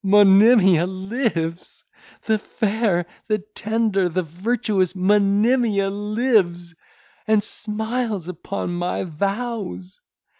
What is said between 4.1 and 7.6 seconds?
virtuous Monimia lives, and